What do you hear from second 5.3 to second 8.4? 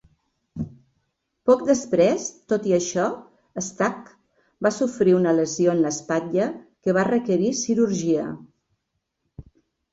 lesió en l'espatlla que va requerir cirurgia.